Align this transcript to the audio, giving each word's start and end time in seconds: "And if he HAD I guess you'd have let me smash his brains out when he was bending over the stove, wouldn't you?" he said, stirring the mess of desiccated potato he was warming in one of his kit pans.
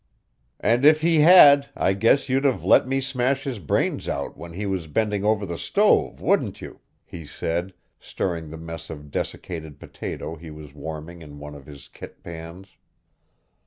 "And 0.59 0.83
if 0.83 1.01
he 1.01 1.19
HAD 1.19 1.69
I 1.75 1.93
guess 1.93 2.27
you'd 2.27 2.43
have 2.45 2.63
let 2.63 2.87
me 2.87 3.01
smash 3.01 3.43
his 3.43 3.59
brains 3.59 4.09
out 4.09 4.35
when 4.35 4.53
he 4.53 4.65
was 4.65 4.87
bending 4.87 5.23
over 5.23 5.45
the 5.45 5.59
stove, 5.59 6.19
wouldn't 6.19 6.59
you?" 6.59 6.79
he 7.05 7.23
said, 7.23 7.75
stirring 7.99 8.49
the 8.49 8.57
mess 8.57 8.89
of 8.89 9.11
desiccated 9.11 9.79
potato 9.79 10.35
he 10.37 10.49
was 10.49 10.73
warming 10.73 11.21
in 11.21 11.37
one 11.37 11.53
of 11.53 11.67
his 11.67 11.87
kit 11.87 12.23
pans. 12.23 12.77